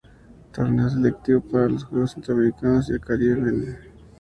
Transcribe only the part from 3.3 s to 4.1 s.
en Maracaibo, Venezuela.